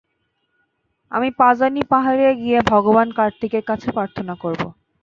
[1.11, 4.61] আমি পাজানি পাহাড়ে গিয়ে ভগবান কার্তিকের কাছে প্রার্থনা করব।